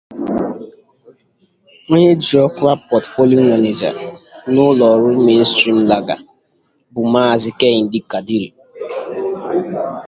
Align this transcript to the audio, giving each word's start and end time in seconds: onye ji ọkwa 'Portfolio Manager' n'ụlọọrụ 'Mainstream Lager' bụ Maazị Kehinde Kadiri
onye 1.91 2.11
ji 2.23 2.35
ọkwa 2.45 2.71
'Portfolio 2.85 3.39
Manager' 3.51 3.97
n'ụlọọrụ 4.51 5.09
'Mainstream 5.19 5.77
Lager' 5.89 6.25
bụ 6.93 7.01
Maazị 7.13 7.51
Kehinde 7.59 7.99
Kadiri 8.11 8.49